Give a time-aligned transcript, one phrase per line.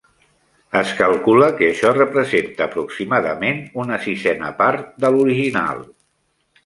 [0.79, 5.85] Es calcula que això representa aproximadament una sisena part de l'original.